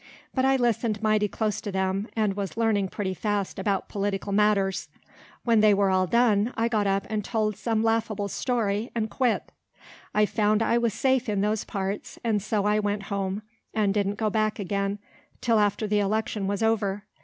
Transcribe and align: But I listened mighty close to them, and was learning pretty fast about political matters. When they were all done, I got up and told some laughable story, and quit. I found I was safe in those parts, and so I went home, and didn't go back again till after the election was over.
But 0.33 0.45
I 0.45 0.55
listened 0.55 1.03
mighty 1.03 1.27
close 1.27 1.61
to 1.61 1.71
them, 1.71 2.07
and 2.15 2.35
was 2.35 2.57
learning 2.57 2.87
pretty 2.87 3.13
fast 3.13 3.59
about 3.59 3.87
political 3.87 4.31
matters. 4.31 4.89
When 5.43 5.59
they 5.59 5.75
were 5.75 5.91
all 5.91 6.07
done, 6.07 6.55
I 6.57 6.69
got 6.69 6.87
up 6.87 7.05
and 7.07 7.23
told 7.23 7.55
some 7.55 7.83
laughable 7.83 8.27
story, 8.27 8.89
and 8.95 9.11
quit. 9.11 9.51
I 10.15 10.25
found 10.25 10.63
I 10.63 10.79
was 10.79 10.95
safe 10.95 11.29
in 11.29 11.41
those 11.41 11.65
parts, 11.65 12.17
and 12.23 12.41
so 12.41 12.65
I 12.65 12.79
went 12.79 13.03
home, 13.13 13.43
and 13.75 13.93
didn't 13.93 14.15
go 14.17 14.31
back 14.31 14.57
again 14.57 14.97
till 15.39 15.59
after 15.59 15.85
the 15.85 15.99
election 15.99 16.47
was 16.47 16.63
over. 16.63 17.03